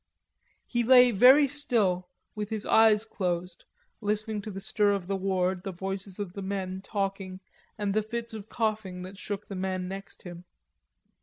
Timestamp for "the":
4.49-4.59, 5.05-5.15, 5.63-5.71, 7.93-8.01, 9.47-9.53